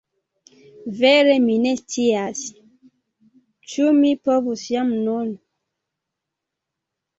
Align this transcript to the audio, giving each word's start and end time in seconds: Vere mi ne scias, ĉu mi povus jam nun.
Vere 1.01 1.35
mi 1.43 1.57
ne 1.65 1.73
scias, 1.81 2.41
ĉu 3.75 3.87
mi 4.01 4.15
povus 4.31 4.67
jam 4.73 4.93
nun. 5.05 5.33